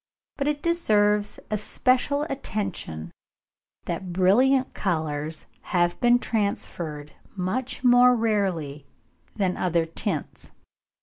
But 0.37 0.47
it 0.47 0.63
deserves 0.63 1.39
especial 1.51 2.23
attention 2.23 3.11
that 3.85 4.11
brilliant 4.11 4.73
colours 4.73 5.45
have 5.77 5.99
been 5.99 6.17
transferred 6.17 7.11
much 7.37 7.83
more 7.83 8.15
rarely 8.15 8.87
than 9.35 9.57
other 9.57 9.85
tints. 9.85 10.49